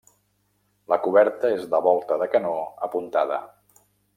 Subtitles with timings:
[0.93, 2.57] La coberta és de volta de canó
[2.89, 3.43] apuntada.